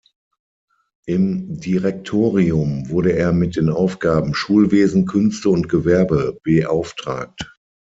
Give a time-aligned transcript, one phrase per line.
[1.05, 7.53] Im Direktorium wurde er mit den Aufgaben Schulwesen, Künste und Gewerbe beauftragt.